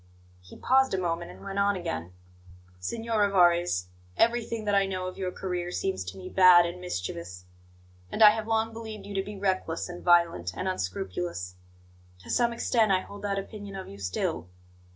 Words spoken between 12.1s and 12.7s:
To some